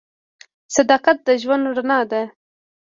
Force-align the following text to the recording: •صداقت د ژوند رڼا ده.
•صداقت 0.75 1.17
د 1.27 1.27
ژوند 1.41 1.63
رڼا 1.75 1.99
ده. 2.11 2.23